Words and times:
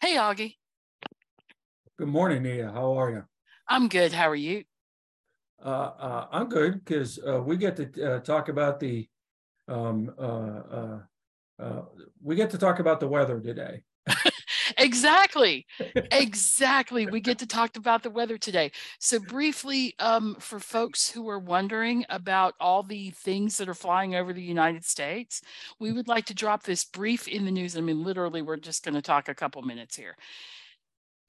Hey, 0.00 0.14
Augie. 0.14 0.54
Good 1.98 2.06
morning, 2.06 2.44
Nia. 2.44 2.70
How 2.70 2.92
are 2.92 3.10
you? 3.10 3.24
I'm 3.68 3.88
good. 3.88 4.12
How 4.12 4.30
are 4.30 4.36
you? 4.36 4.62
Uh, 5.60 5.68
uh, 5.98 6.26
I'm 6.30 6.48
good 6.48 6.84
because 6.84 7.18
uh, 7.18 7.42
we 7.42 7.56
get 7.56 7.74
to 7.76 8.04
uh, 8.04 8.20
talk 8.20 8.48
about 8.48 8.78
the 8.78 9.08
um, 9.66 10.14
uh, 10.16 10.22
uh, 10.22 11.00
uh, 11.58 11.82
we 12.22 12.36
get 12.36 12.50
to 12.50 12.58
talk 12.58 12.78
about 12.78 13.00
the 13.00 13.08
weather 13.08 13.40
today. 13.40 13.82
exactly. 14.76 15.66
exactly. 16.12 17.06
We 17.06 17.20
get 17.20 17.38
to 17.38 17.46
talk 17.46 17.76
about 17.76 18.02
the 18.02 18.10
weather 18.10 18.38
today. 18.38 18.72
So, 18.98 19.18
briefly, 19.18 19.94
um, 19.98 20.36
for 20.38 20.60
folks 20.60 21.10
who 21.10 21.28
are 21.28 21.38
wondering 21.38 22.04
about 22.08 22.54
all 22.60 22.82
the 22.82 23.10
things 23.10 23.58
that 23.58 23.68
are 23.68 23.74
flying 23.74 24.14
over 24.14 24.32
the 24.32 24.42
United 24.42 24.84
States, 24.84 25.42
we 25.78 25.92
would 25.92 26.08
like 26.08 26.26
to 26.26 26.34
drop 26.34 26.62
this 26.62 26.84
brief 26.84 27.28
in 27.28 27.44
the 27.44 27.50
news. 27.50 27.76
I 27.76 27.80
mean, 27.80 28.04
literally, 28.04 28.42
we're 28.42 28.56
just 28.56 28.84
going 28.84 28.94
to 28.94 29.02
talk 29.02 29.28
a 29.28 29.34
couple 29.34 29.62
minutes 29.62 29.96
here. 29.96 30.16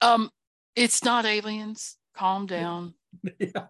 Um, 0.00 0.30
it's 0.76 1.04
not 1.04 1.26
aliens. 1.26 1.96
Calm 2.14 2.46
down. 2.46 2.94
Yeah. 3.38 3.66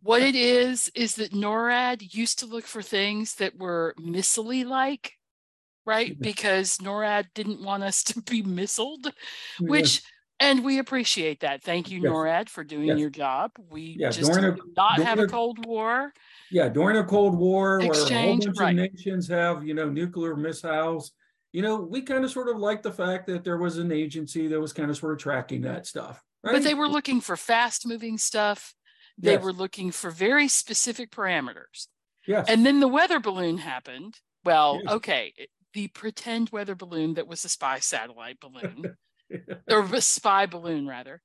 What 0.00 0.22
it 0.22 0.34
is, 0.34 0.90
is 0.94 1.16
that 1.16 1.32
NORAD 1.32 2.14
used 2.14 2.38
to 2.38 2.46
look 2.46 2.64
for 2.64 2.80
things 2.80 3.34
that 3.34 3.58
were 3.58 3.94
missile 3.98 4.64
like, 4.66 5.17
right? 5.88 6.16
Because 6.30 6.78
NORAD 6.78 7.24
didn't 7.34 7.62
want 7.64 7.82
us 7.82 8.04
to 8.04 8.20
be 8.22 8.42
missiled, 8.44 9.10
which, 9.60 10.02
and 10.38 10.62
we 10.64 10.78
appreciate 10.78 11.40
that. 11.40 11.62
Thank 11.64 11.90
you, 11.90 12.00
Yes. 12.00 12.12
NORAD, 12.12 12.48
for 12.48 12.62
doing 12.62 12.88
Yes. 12.88 12.98
your 12.98 13.10
job. 13.10 13.52
We 13.70 13.96
Yeah, 13.98 14.10
just 14.10 14.30
during 14.30 14.44
a- 14.44 14.54
do 14.56 14.72
not 14.76 15.00
have 15.00 15.18
a 15.18 15.22
a- 15.24 15.28
Cold 15.28 15.64
War. 15.66 16.12
Yeah, 16.50 16.68
during 16.68 16.96
a 16.98 17.04
Cold 17.04 17.36
War 17.36 17.78
where 17.78 17.90
a 17.90 17.96
whole 17.96 18.38
bunch 18.38 18.58
right. 18.58 18.70
of 18.78 18.92
nations 18.92 19.26
have, 19.28 19.66
you 19.66 19.74
know, 19.74 19.88
nuclear 19.88 20.36
missiles, 20.36 21.12
you 21.52 21.62
know, 21.62 21.76
we 21.80 22.02
kind 22.02 22.24
of 22.24 22.30
sort 22.30 22.48
of 22.48 22.56
like 22.58 22.82
the 22.82 22.92
fact 22.92 23.26
that 23.26 23.42
there 23.42 23.56
was 23.56 23.78
an 23.78 23.90
agency 23.90 24.46
that 24.48 24.60
was 24.60 24.72
kind 24.72 24.90
of 24.90 24.96
sort 24.96 25.12
of 25.14 25.18
tracking 25.18 25.62
that 25.62 25.86
stuff. 25.86 26.22
But 26.42 26.62
they 26.62 26.74
were 26.74 26.88
looking 26.88 27.20
for 27.20 27.36
fast 27.36 27.86
moving 27.86 28.16
stuff. 28.18 28.74
They 29.16 29.32
Yes. 29.32 29.42
were 29.42 29.52
looking 29.52 29.90
for 29.90 30.10
very 30.10 30.46
specific 30.46 31.10
parameters. 31.10 31.88
Yes. 32.26 32.46
And 32.48 32.64
then 32.64 32.78
the 32.80 32.88
weather 32.88 33.18
balloon 33.18 33.58
happened. 33.58 34.20
Well, 34.44 34.80
okay, 34.88 35.34
the 35.74 35.88
pretend 35.88 36.50
weather 36.50 36.74
balloon 36.74 37.14
that 37.14 37.28
was 37.28 37.44
a 37.44 37.48
spy 37.48 37.78
satellite 37.78 38.40
balloon, 38.40 38.96
or 39.70 39.80
a 39.80 40.00
spy 40.00 40.46
balloon 40.46 40.86
rather, 40.86 41.20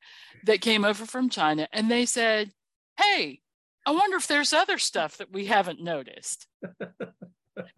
that 0.46 0.62
came 0.62 0.86
over 0.86 1.06
from 1.06 1.30
China. 1.30 1.68
And 1.72 1.90
they 1.90 2.06
said, 2.06 2.52
hey, 2.98 3.40
I 3.86 3.92
wonder 3.92 4.18
if 4.18 4.28
there's 4.28 4.54
other 4.54 4.78
stuff 4.78 5.18
that 5.18 5.32
we 5.32 5.46
haven't 5.46 5.82
noticed. 5.82 6.48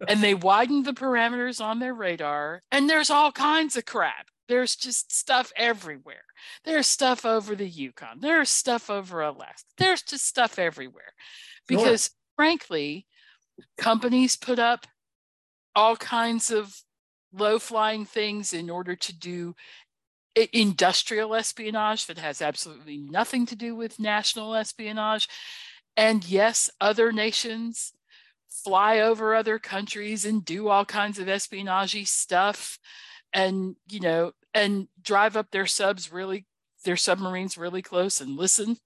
and 0.08 0.22
they 0.22 0.34
widened 0.34 0.84
the 0.84 0.92
parameters 0.92 1.60
on 1.60 1.78
their 1.78 1.94
radar, 1.94 2.62
and 2.70 2.88
there's 2.88 3.10
all 3.10 3.32
kinds 3.32 3.76
of 3.76 3.84
crap. 3.84 4.28
There's 4.48 4.76
just 4.76 5.12
stuff 5.12 5.52
everywhere. 5.56 6.22
There's 6.64 6.86
stuff 6.86 7.24
over 7.24 7.56
the 7.56 7.66
Yukon. 7.66 8.20
There's 8.20 8.50
stuff 8.50 8.88
over 8.90 9.20
Alaska. 9.20 9.68
There's 9.76 10.02
just 10.02 10.26
stuff 10.26 10.58
everywhere. 10.58 11.12
Sure. 11.68 11.78
Because 11.78 12.10
frankly, 12.36 13.06
companies 13.76 14.36
put 14.36 14.60
up 14.60 14.86
all 15.76 15.94
kinds 15.94 16.50
of 16.50 16.82
low 17.32 17.58
flying 17.58 18.04
things 18.04 18.52
in 18.52 18.70
order 18.70 18.96
to 18.96 19.16
do 19.16 19.54
industrial 20.52 21.34
espionage 21.34 22.06
that 22.06 22.18
has 22.18 22.42
absolutely 22.42 22.98
nothing 22.98 23.46
to 23.46 23.56
do 23.56 23.74
with 23.74 24.00
national 24.00 24.54
espionage. 24.54 25.28
And 25.96 26.28
yes, 26.28 26.70
other 26.80 27.12
nations 27.12 27.92
fly 28.48 29.00
over 29.00 29.34
other 29.34 29.58
countries 29.58 30.24
and 30.24 30.44
do 30.44 30.68
all 30.68 30.84
kinds 30.84 31.18
of 31.18 31.28
espionage 31.28 32.06
stuff 32.06 32.78
and 33.32 33.76
you 33.88 34.00
know 34.00 34.32
and 34.54 34.88
drive 35.02 35.36
up 35.36 35.50
their 35.50 35.66
subs 35.66 36.10
really 36.10 36.46
their 36.84 36.96
submarines 36.96 37.58
really 37.58 37.82
close 37.82 38.20
and 38.20 38.36
listen 38.36 38.76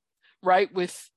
right 0.43 0.73
with 0.75 1.11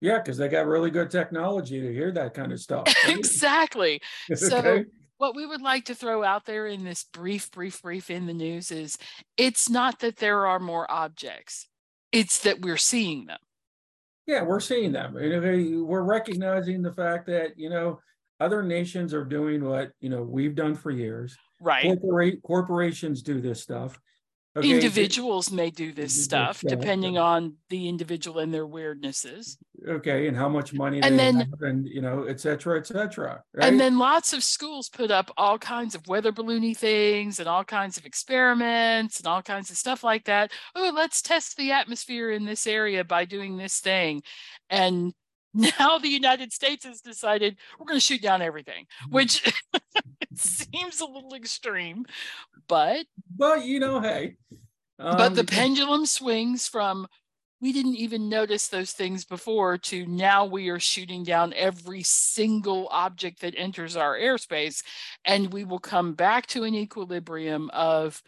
yeah, 0.00 0.18
because 0.18 0.36
they 0.36 0.48
got 0.48 0.66
really 0.66 0.92
good 0.92 1.10
technology 1.10 1.80
to 1.80 1.92
hear 1.92 2.12
that 2.12 2.32
kind 2.32 2.52
of 2.52 2.60
stuff. 2.60 2.84
exactly 3.08 4.00
so 4.34 4.58
Okay? 4.58 4.84
What 5.18 5.36
we 5.36 5.46
would 5.46 5.60
like 5.60 5.84
to 5.84 5.94
throw 5.94 6.24
out 6.24 6.46
there 6.46 6.66
in 6.66 6.84
this 6.84 7.04
brief 7.04 7.50
brief 7.50 7.82
brief 7.82 8.10
in 8.10 8.26
the 8.26 8.32
news 8.32 8.70
is 8.70 8.96
it's 9.36 9.68
not 9.68 9.98
that 10.00 10.16
there 10.16 10.46
are 10.46 10.58
more 10.58 10.90
objects 10.90 11.68
it's 12.12 12.40
that 12.40 12.60
we're 12.60 12.76
seeing 12.76 13.26
them 13.26 13.38
Yeah, 14.26 14.42
we're 14.42 14.60
seeing 14.60 14.92
them. 14.92 15.14
We're 15.14 16.02
recognizing 16.02 16.82
the 16.82 16.92
fact 16.92 17.26
that, 17.28 17.58
you 17.58 17.70
know, 17.70 17.98
other 18.40 18.62
nations 18.62 19.14
are 19.14 19.24
doing 19.24 19.64
what, 19.64 19.90
you 20.00 20.10
know, 20.10 20.22
we've 20.22 20.54
done 20.54 20.74
for 20.74 20.90
years. 20.90 21.34
right 21.60 21.82
Corporate 21.82 22.42
corporations 22.42 23.22
do 23.22 23.40
this 23.40 23.62
stuff. 23.62 23.98
Okay, 24.58 24.70
individuals 24.70 25.50
may 25.50 25.70
do 25.70 25.92
this 25.92 26.24
stuff 26.24 26.58
stuff, 26.58 26.70
depending 26.70 27.18
on 27.18 27.54
the 27.70 27.88
individual 27.88 28.38
and 28.38 28.52
their 28.52 28.66
weirdnesses 28.66 29.56
Okay, 29.86 30.26
and 30.26 30.36
how 30.36 30.48
much 30.48 30.72
money 30.72 31.00
And 31.00 31.18
they 31.18 31.24
then- 31.24 31.36
have 31.36 31.62
and, 31.62 31.86
you 31.86 32.00
know, 32.00 32.24
et 32.24 32.40
cetera, 32.40 32.78
et 32.78 32.86
cetera. 32.86 33.42
right? 33.54 33.64
And 33.66 33.78
then 33.78 33.98
lots 33.98 34.32
of 34.32 34.42
schools 34.42 34.88
put 34.88 35.10
up 35.10 35.30
all 35.36 35.58
kinds 35.58 35.94
of 35.94 36.06
weather 36.08 36.32
balloony 36.32 36.76
things 36.76 37.38
and 37.38 37.48
all 37.48 37.64
kinds 37.64 37.96
of 37.96 38.04
experiments 38.04 39.18
and 39.18 39.26
all 39.28 39.42
kinds 39.42 39.70
of 39.70 39.76
stuff 39.76 40.02
like 40.02 40.24
that. 40.24 40.50
Oh, 40.74 40.90
let's 40.94 41.22
test 41.22 41.56
the 41.56 41.70
atmosphere 41.72 42.30
in 42.30 42.44
this 42.44 42.66
area 42.66 43.04
by 43.04 43.24
doing 43.24 43.56
this 43.56 43.78
thing. 43.78 44.22
And 44.68 45.12
now 45.54 45.98
the 45.98 46.08
United 46.08 46.52
States 46.52 46.84
has 46.84 47.00
decided 47.00 47.56
we're 47.78 47.86
going 47.86 47.96
to 47.96 48.04
shoot 48.04 48.22
down 48.22 48.42
everything, 48.42 48.84
mm-hmm. 49.04 49.14
which 49.14 49.42
seems 50.34 51.00
a 51.00 51.06
little 51.06 51.34
extreme, 51.34 52.04
but 52.68 53.06
But, 53.36 53.64
you 53.64 53.80
know, 53.80 54.00
hey. 54.00 54.36
but 54.98 55.34
the 55.34 55.40
um, 55.40 55.46
pendulum 55.46 56.06
swings 56.06 56.68
from 56.68 57.06
we 57.60 57.72
didn't 57.72 57.96
even 57.96 58.28
notice 58.28 58.68
those 58.68 58.92
things 58.92 59.24
before 59.24 59.78
to 59.78 60.06
now 60.06 60.44
we 60.44 60.68
are 60.68 60.78
shooting 60.78 61.24
down 61.24 61.52
every 61.54 62.02
single 62.02 62.88
object 62.90 63.40
that 63.40 63.54
enters 63.56 63.96
our 63.96 64.16
airspace 64.16 64.82
and 65.24 65.52
we 65.52 65.64
will 65.64 65.80
come 65.80 66.14
back 66.14 66.46
to 66.46 66.64
an 66.64 66.74
equilibrium 66.74 67.70
of 67.72 68.22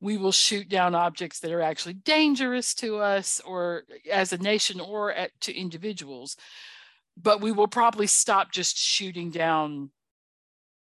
we 0.00 0.16
will 0.16 0.32
shoot 0.32 0.68
down 0.68 0.96
objects 0.96 1.38
that 1.40 1.52
are 1.52 1.60
actually 1.62 1.94
dangerous 1.94 2.74
to 2.74 2.98
us 2.98 3.40
or 3.46 3.84
as 4.10 4.32
a 4.32 4.38
nation 4.38 4.80
or 4.80 5.12
at, 5.12 5.30
to 5.40 5.56
individuals 5.56 6.36
but 7.20 7.40
we 7.40 7.52
will 7.52 7.68
probably 7.68 8.06
stop 8.06 8.50
just 8.50 8.76
shooting 8.76 9.30
down 9.30 9.90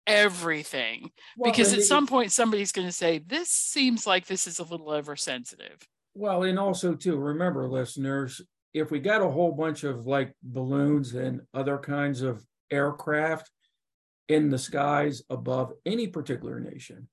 everything 0.09 1.11
well, 1.35 1.51
because 1.51 1.73
at 1.73 1.83
some 1.83 2.07
point 2.07 2.31
somebody's 2.31 2.71
going 2.71 2.87
to 2.87 2.91
say 2.93 3.19
this 3.19 3.49
seems 3.49 4.07
like 4.07 4.25
this 4.27 4.47
is 4.47 4.59
a 4.59 4.63
little 4.63 4.89
oversensitive 4.91 5.77
Well, 6.13 6.43
and 6.43 6.59
also 6.59 6.95
too, 6.95 7.17
remember 7.17 7.67
listeners, 7.67 8.41
if 8.73 8.91
we 8.91 8.99
got 8.99 9.21
a 9.21 9.29
whole 9.29 9.51
bunch 9.51 9.83
of 9.83 10.05
like 10.05 10.33
balloons 10.43 11.13
and 11.13 11.41
other 11.53 11.77
kinds 11.77 12.21
of 12.21 12.43
aircraft 12.71 13.49
in 14.27 14.49
the 14.49 14.57
skies 14.57 15.23
above 15.29 15.73
any 15.85 16.07
particular 16.07 16.59
nation, 16.59 17.09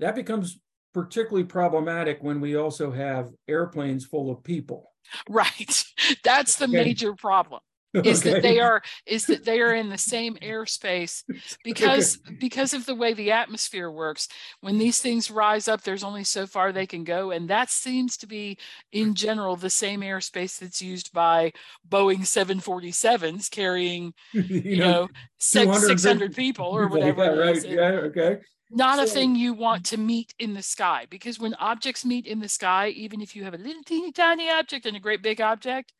that 0.00 0.14
becomes 0.14 0.60
particularly 0.92 1.44
problematic 1.44 2.22
when 2.22 2.40
we 2.40 2.56
also 2.56 2.90
have 2.90 3.32
airplanes 3.48 4.04
full 4.04 4.30
of 4.30 4.42
people. 4.44 4.90
right 5.28 5.84
that's 6.24 6.56
the 6.56 6.64
Okay. 6.64 6.72
major 6.84 7.14
problem 7.14 7.60
is 8.04 8.22
that 8.22 8.42
they 8.42 8.58
are 8.58 8.82
is 9.06 9.26
that 9.26 9.44
they 9.44 9.60
are 9.60 9.72
in 9.72 9.88
the 9.88 9.98
same 9.98 10.34
airspace 10.36 11.22
because 11.64 12.16
because 12.40 12.74
of 12.74 12.86
the 12.86 12.94
way 12.94 13.14
the 13.14 13.30
atmosphere 13.30 13.90
works 13.90 14.26
when 14.60 14.78
these 14.78 15.00
things 15.00 15.30
rise 15.30 15.68
up 15.68 15.82
there's 15.82 16.02
only 16.02 16.24
so 16.24 16.46
far 16.46 16.72
they 16.72 16.86
can 16.86 17.04
go 17.04 17.30
and 17.30 17.48
that 17.48 17.70
seems 17.70 18.16
to 18.16 18.26
be 18.26 18.58
in 18.90 19.14
general 19.14 19.54
the 19.54 19.70
same 19.70 20.00
airspace 20.00 20.58
that's 20.58 20.82
used 20.82 21.12
by 21.12 21.52
boeing 21.88 22.20
747s 22.20 23.48
carrying 23.48 24.12
you 24.32 24.76
know 24.76 25.08
six, 25.38 25.86
600 25.86 26.34
people 26.34 26.66
or 26.66 26.88
whatever 26.88 27.24
it 27.24 27.38
right? 27.38 27.64
Yeah, 27.64 28.00
okay. 28.06 28.38
not 28.70 28.98
a 28.98 29.06
thing 29.06 29.36
you 29.36 29.54
want 29.54 29.86
to 29.86 29.96
meet 29.96 30.34
in 30.40 30.54
the 30.54 30.62
sky 30.62 31.06
because 31.10 31.38
when 31.38 31.54
objects 31.54 32.04
meet 32.04 32.26
in 32.26 32.40
the 32.40 32.48
sky 32.48 32.88
even 32.88 33.20
if 33.20 33.36
you 33.36 33.44
have 33.44 33.54
a 33.54 33.58
little 33.58 33.84
teeny 33.84 34.10
tiny 34.10 34.50
object 34.50 34.84
and 34.84 34.96
a 34.96 35.00
great 35.00 35.22
big 35.22 35.40
object 35.40 35.92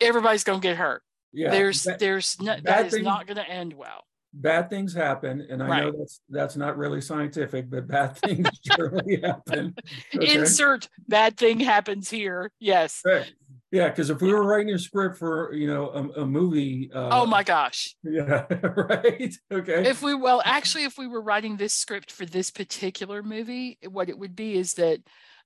everybody's 0.00 0.44
going 0.44 0.60
to 0.60 0.66
get 0.66 0.76
hurt 0.76 1.02
Yeah. 1.32 1.50
there's 1.50 1.86
there's 1.98 2.40
no, 2.40 2.56
that 2.64 2.86
is 2.86 3.00
not 3.00 3.26
going 3.26 3.36
to 3.36 3.48
end 3.48 3.72
well 3.72 4.04
bad 4.32 4.70
things 4.70 4.94
happen, 4.94 5.46
and 5.50 5.62
I 5.62 5.80
know 5.80 5.92
that's 5.98 6.20
that's 6.28 6.56
not 6.56 6.76
really 6.78 7.00
scientific, 7.00 7.68
but 7.68 7.88
bad 7.88 8.16
things 8.18 8.48
surely 8.62 9.20
happen. 9.22 9.74
Okay? 10.14 10.40
insert 10.40 10.88
bad 11.08 11.36
thing 11.36 11.60
happens 11.60 12.10
here 12.10 12.52
yes 12.60 13.02
Right. 13.04 13.26
Yeah, 13.72 13.88
because 13.88 14.10
if 14.10 14.20
we 14.20 14.32
were 14.32 14.44
writing 14.44 14.74
a 14.74 14.78
script 14.78 15.16
for 15.16 15.52
you 15.52 15.68
know 15.68 15.90
a, 15.90 16.22
a 16.22 16.26
movie, 16.26 16.90
uh, 16.92 17.10
oh 17.12 17.26
my 17.26 17.42
gosh 17.44 17.94
yeah, 18.02 18.46
right, 18.76 19.34
okay, 19.52 19.88
if 19.88 20.02
we 20.02 20.14
well 20.14 20.42
actually 20.44 20.84
if 20.84 20.98
we 20.98 21.06
were 21.06 21.22
writing 21.22 21.56
this 21.56 21.74
script 21.74 22.10
for 22.10 22.26
this 22.26 22.50
particular 22.50 23.22
movie 23.22 23.78
what 23.88 24.08
it 24.08 24.18
would 24.18 24.34
be 24.34 24.56
is 24.56 24.74
that 24.74 25.00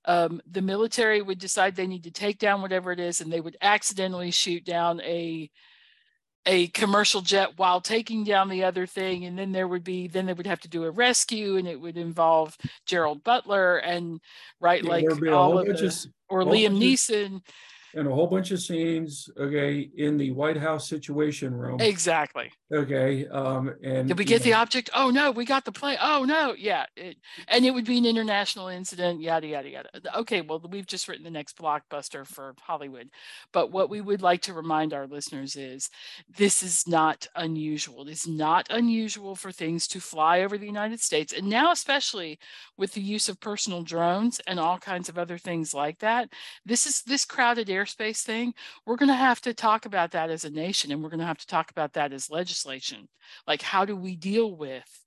um, 0.07 0.41
the 0.51 0.63
military 0.63 1.23
would 1.23 1.39
decide 1.39 1.75
they 1.75 1.87
need 1.87 2.05
to 2.05 2.11
take 2.11 2.39
down 2.39 2.63
whatever 2.63 2.93
it 2.93 3.01
is 3.01 3.21
and 3.21 3.33
they 3.33 3.41
would 3.41 3.57
accidentally 3.61 4.31
shoot 4.31 4.65
down 4.65 5.01
a 5.03 5.51
a 6.47 6.67
commercial 6.69 7.23
jet 7.23 7.51
while 7.57 7.81
taking 7.81 8.23
down 8.23 8.51
the 8.51 8.65
other 8.65 8.87
thing 8.87 9.25
and 9.25 9.39
then 9.39 9.51
there 9.51 9.67
would 9.67 9.83
be 9.83 10.09
then 10.09 10.27
they 10.27 10.35
would 10.35 10.47
have 10.47 10.61
to 10.61 10.69
do 10.69 10.85
a 10.85 10.91
rescue 10.91 11.57
and 11.57 11.67
it 11.67 11.81
would 11.81 11.97
involve 11.97 12.57
gerard 12.85 13.23
butler 13.25 13.79
and 13.79 14.21
right 14.61 14.85
Yeah, 14.85 14.91
like 14.91 15.07
there'd 15.07 15.21
be 15.21 15.29
a 15.29 15.35
all 15.35 15.59
of 15.59 15.67
the, 15.67 16.07
or 16.29 16.43
liam 16.43 16.79
neeson 16.79 17.41
and 17.97 18.09
a 18.09 18.11
whole 18.11 18.27
bunch 18.27 18.51
of 18.51 18.61
scenes, 18.61 19.29
okay, 19.39 19.91
in 19.97 20.17
the 20.17 20.31
White 20.33 20.57
House 20.57 20.89
Situation 20.89 21.55
Room. 21.55 21.81
exactly. 21.81 22.51
Okay, 22.73 23.27
um, 23.29 23.75
and. 23.83 24.09
did 24.09 24.19
we 24.19 24.25
get 24.25 24.43
the 24.43 24.55
object? 24.55 24.91
Oh 24.95 25.11
no 25.11 25.31
we 25.31 25.45
got 25.45 25.65
the 25.65 25.73
plane. 25.73 25.99
Oh 26.01 26.25
no 26.25 26.55
yeah 26.57 26.87
it, 26.97 27.17
and 27.49 27.65
it 27.65 27.73
would 27.73 27.85
be 27.85 27.99
an 27.99 28.07
international 28.07 28.69
incident 28.69 29.21
yada 29.21 29.47
yada 29.47 29.69
yada. 29.69 29.89
Okay 30.19 30.41
well 30.41 30.61
we've 30.71 30.87
just 30.87 31.09
written 31.09 31.25
the 31.25 31.31
next 31.31 31.57
blockbuster 31.57 32.27
for 32.27 32.55
hollywood 32.61 33.11
but 33.53 33.71
what 33.71 33.91
we 33.91 34.01
would 34.01 34.23
like 34.23 34.41
to 34.43 34.53
remind 34.55 34.93
our 34.93 35.07
listeners 35.07 35.57
is 35.57 35.91
this 36.37 36.63
is 36.63 36.87
not 36.87 37.27
unusual. 37.37 38.03
It 38.03 38.11
is 38.11 38.27
not 38.27 38.67
unusual 38.71 39.35
for 39.35 39.53
things 39.53 39.87
to 39.89 40.01
fly 40.01 40.41
over 40.41 40.59
the 40.59 40.67
united 40.67 41.01
states 41.01 41.33
and 41.33 41.49
now 41.49 41.71
especially 41.71 42.39
with 42.77 42.93
the 42.93 43.01
use 43.01 43.29
of 43.29 43.41
personal 43.41 43.83
drones 43.83 44.41
and 44.47 44.59
all 44.59 44.79
kinds 44.79 45.09
of 45.09 45.19
other 45.19 45.39
things 45.39 45.75
like 45.75 45.99
that 46.01 46.29
this 46.65 46.87
is 46.87 47.03
this 47.03 47.25
crowded 47.25 47.69
airspace 47.85 48.23
thing 48.23 48.55
we're 48.87 48.97
going 48.97 49.09
to 49.09 49.15
have 49.15 49.41
to 49.41 49.53
talk 49.55 49.87
about 49.87 50.11
that 50.13 50.31
as 50.31 50.45
a 50.45 50.51
nation 50.51 50.91
and 50.93 51.03
we're 51.03 51.11
going 51.11 51.21
to 51.21 51.27
have 51.27 51.39
to 51.39 51.47
talk 51.47 51.71
about 51.71 51.93
that 51.93 52.13
as 52.13 52.31
legislation 52.31 53.09
like 53.47 53.63
how 53.63 53.85
do 53.85 53.97
we 53.97 54.17
deal 54.17 54.55
with 54.57 55.01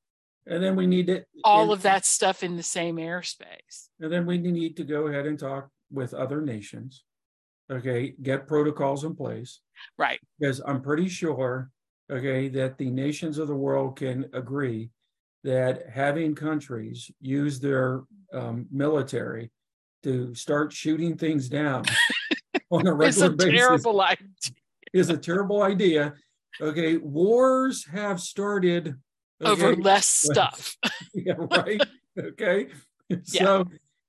And 0.45 0.63
then 0.63 0.75
we 0.75 0.87
need 0.87 1.07
to. 1.07 1.25
all 1.43 1.71
of 1.71 1.81
that 1.81 2.05
stuff 2.05 2.43
in 2.43 2.55
the 2.55 2.63
same 2.63 2.97
airspace 2.97 3.89
And 3.99 4.11
then 4.11 4.25
we 4.25 4.37
need 4.37 4.77
to 4.77 4.83
go 4.83 5.07
ahead 5.07 5.25
and 5.25 5.37
talk 5.39 5.69
with 5.91 6.13
other 6.13 6.41
nations. 6.41 7.03
Okay, 7.69 8.13
get 8.21 8.47
protocols 8.47 9.03
in 9.03 9.13
place, 9.13 9.59
right 9.97 10.19
because 10.39 10.61
I'm 10.65 10.81
pretty 10.81 11.09
sure, 11.09 11.69
okay, 12.09 12.47
that 12.49 12.77
the 12.77 12.89
nations 12.89 13.39
of 13.39 13.47
the 13.49 13.55
world 13.55 13.97
can 13.97 14.29
agree 14.31 14.89
that 15.43 15.89
having 15.89 16.33
countries 16.33 17.11
use 17.19 17.59
their 17.59 18.03
um, 18.33 18.67
military 18.71 19.51
to 20.03 20.33
start 20.33 20.71
shooting 20.71 21.17
things 21.17 21.49
down 21.49 21.83
on 22.71 22.87
a 22.87 22.99
it's 23.01 23.21
a 23.21 23.29
regular 23.29 23.51
basis 23.51 23.61
terrible 23.61 24.01
idea 24.01 24.27
is 24.93 25.09
a 25.09 25.17
terrible 25.17 25.61
idea. 25.63 26.13
Okay, 26.59 26.97
wars 26.97 27.85
have 27.85 28.19
started 28.19 28.95
over 29.41 29.75
less 29.75 30.07
stuff 30.07 30.75
yeah, 31.13 31.33
right. 31.37 31.81
Okay. 32.17 32.67
So 33.23 33.63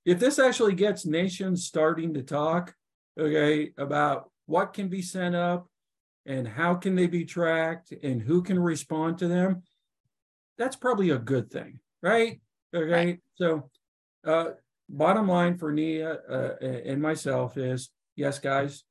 if 0.04 0.18
this 0.18 0.40
actually 0.40 0.74
gets 0.74 1.06
nations 1.06 1.64
starting 1.64 2.14
to 2.14 2.22
talk, 2.24 2.74
okay, 3.16 3.70
about 3.78 4.32
what 4.46 4.72
can 4.72 4.88
be 4.88 5.02
sent 5.02 5.36
up 5.36 5.68
and 6.26 6.48
how 6.48 6.74
can 6.74 6.96
they 6.96 7.06
be 7.06 7.24
tracked 7.24 7.92
and 8.02 8.20
who 8.20 8.42
can 8.42 8.58
respond 8.58 9.18
to 9.18 9.28
them, 9.28 9.62
that's 10.56 10.74
probably 10.74 11.10
a 11.10 11.18
good 11.18 11.48
thing, 11.48 11.78
right? 12.02 12.40
Okay. 12.74 12.90
Right. 12.90 13.18
So 13.36 13.70
uh 14.26 14.46
bottom 14.88 15.28
line 15.28 15.58
for 15.58 15.70
Nia 15.70 16.18
uh, 16.28 16.56
and 16.60 17.00
myself 17.00 17.56
is 17.56 17.88
yes, 18.18 18.38
guys, 18.38 18.84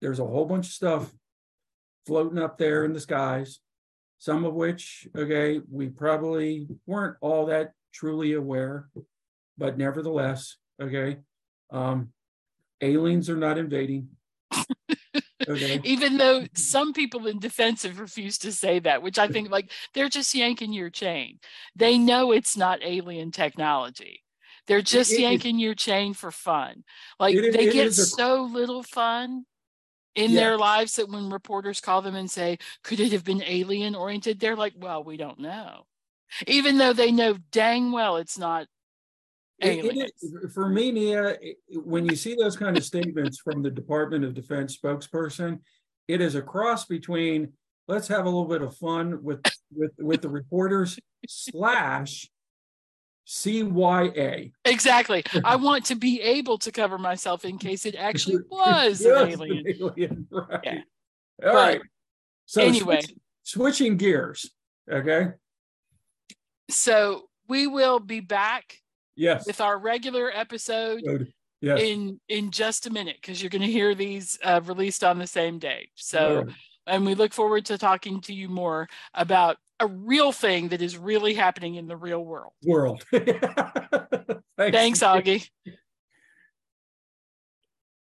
there's 0.00 0.20
a 0.20 0.26
whole 0.26 0.46
bunch 0.46 0.66
of 0.68 0.72
stuff 0.72 1.12
floating 2.06 2.38
up 2.38 2.56
there 2.58 2.84
in 2.84 2.92
the 2.92 3.00
skies 3.00 3.60
some 4.24 4.46
of 4.46 4.54
which, 4.54 5.06
okay, 5.14 5.60
we 5.70 5.88
probably 5.88 6.66
weren't 6.86 7.18
all 7.20 7.44
that 7.44 7.72
truly 7.92 8.32
aware, 8.32 8.88
but 9.58 9.76
nevertheless, 9.76 10.56
okay, 10.80 11.18
um, 11.70 12.08
aliens 12.80 13.28
are 13.28 13.36
not 13.36 13.58
invading. 13.58 14.08
Okay, 15.46 15.78
even 15.84 16.16
though 16.16 16.46
some 16.54 16.94
people 16.94 17.26
in 17.26 17.38
defense 17.38 17.82
have 17.82 18.00
refused 18.00 18.40
to 18.42 18.50
say 18.52 18.78
that 18.78 19.02
which 19.02 19.18
i 19.18 19.28
think 19.28 19.50
like 19.50 19.70
they're 19.92 20.08
just 20.08 20.34
yanking 20.34 20.72
your 20.72 20.88
chain. 20.88 21.38
They 21.76 21.98
know 21.98 22.32
it's 22.32 22.56
not 22.56 22.78
alien 22.82 23.30
technology 23.30 24.23
they're 24.66 24.82
just 24.82 25.12
it- 25.12 25.20
yanking 25.20 25.58
your 25.58 25.74
chain 25.74 26.14
for 26.14 26.30
fun. 26.30 26.84
Like 27.18 27.34
It 27.34 27.52
they 27.52 27.68
it 27.68 27.72
get 27.72 27.86
a- 27.88 27.92
so 27.92 28.42
little 28.44 28.82
fun 28.82 29.44
in 30.14 30.30
Yeah. 30.30 30.40
their 30.40 30.58
lives 30.58 30.96
that 30.96 31.08
when 31.08 31.28
reporters 31.30 31.80
call 31.80 32.00
them 32.02 32.14
and 32.14 32.30
say 32.30 32.58
could 32.82 33.00
it 33.00 33.12
have 33.12 33.24
been 33.24 33.42
alien 33.42 33.94
oriented 33.96 34.38
they're 34.38 34.56
like 34.56 34.74
well 34.76 35.02
we 35.02 35.16
don't 35.16 35.38
know. 35.40 35.86
Even 36.46 36.78
though 36.78 36.92
they 36.92 37.12
know 37.12 37.36
dang 37.50 37.92
well 37.92 38.16
it's 38.16 38.38
not 38.38 38.66
It- 39.58 39.78
it 39.78 39.84
aliens. 39.84 40.52
For 40.54 40.68
me, 40.68 40.90
Nia, 40.92 41.36
it- 41.40 41.58
when 41.70 42.06
you 42.06 42.16
see 42.16 42.34
those 42.34 42.56
kind 42.56 42.76
of 42.76 42.84
statements 42.84 43.38
from 43.40 43.62
the 43.62 43.70
Department 43.70 44.24
of 44.24 44.34
Defense 44.34 44.76
spokesperson, 44.76 45.60
it 46.08 46.20
is 46.20 46.34
a 46.34 46.42
cross 46.42 46.84
between 46.86 47.52
let's 47.86 48.08
have 48.08 48.24
a 48.24 48.28
little 48.28 48.46
bit 48.46 48.62
of 48.62 48.76
fun 48.76 49.22
with 49.22 49.40
with 49.70 49.92
with 49.98 50.22
the 50.22 50.28
reporters 50.28 50.98
slash 51.28 52.30
CYA. 53.26 54.52
exactly 54.64 55.24
i 55.44 55.56
want 55.56 55.84
to 55.86 55.94
be 55.94 56.20
able 56.20 56.58
to 56.58 56.70
cover 56.70 56.98
myself 56.98 57.44
in 57.44 57.56
case 57.58 57.86
it 57.86 57.94
actually 57.94 58.38
was 58.50 59.00
Yes, 59.02 59.06
an 59.06 59.32
an 59.32 59.42
alien 59.42 59.64
alien, 59.80 60.26
right. 60.30 60.60
Yeah. 61.42 61.48
All 61.48 61.54
right. 61.54 61.80
So 62.46 62.62
anyway. 62.62 63.00
switch- 63.00 63.16
switching 63.42 63.96
gears. 63.96 64.50
Okay. 64.90 65.28
So 66.70 67.24
we 67.48 67.66
will 67.66 67.98
be 68.00 68.20
back 68.20 68.78
Yes. 69.16 69.46
with 69.46 69.60
our 69.60 69.78
regular 69.78 70.30
episode. 70.34 71.02
Yes. 71.60 71.80
in 71.80 72.20
in 72.28 72.50
just 72.50 72.86
a 72.86 72.90
minute 72.90 73.16
because 73.22 73.40
you're 73.42 73.48
going 73.48 73.62
to 73.62 73.70
hear 73.70 73.94
these 73.94 74.38
uh, 74.44 74.60
released 74.64 75.02
on 75.02 75.18
the 75.18 75.26
same 75.26 75.58
day. 75.58 75.88
So 75.94 76.42
right. 76.42 76.54
and 76.86 77.06
we 77.06 77.14
look 77.14 77.32
forward 77.32 77.64
to 77.66 77.78
talking 77.78 78.20
to 78.22 78.34
you 78.34 78.50
more 78.50 78.86
about 79.14 79.56
a 79.80 79.86
real 79.86 80.32
thing 80.32 80.68
that 80.68 80.82
is 80.82 80.96
really 80.96 81.34
happening 81.34 81.74
in 81.74 81.86
the 81.86 81.96
real 81.96 82.24
world. 82.24 82.52
world. 82.64 83.04
Thanks. 83.12 84.40
Thanks, 84.56 85.00
Augie. 85.00 85.48